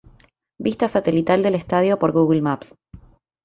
[0.59, 2.73] Vista satelital del estadio por Google Maps.